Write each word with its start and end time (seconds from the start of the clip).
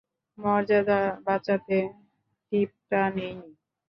মর্যাদা 0.37 0.99
বাঁচাতে 1.25 1.77
টিপটা 2.51 3.01
নেইনি। 3.15 3.49